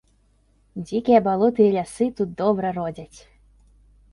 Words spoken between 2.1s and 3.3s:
тут добра родзяць.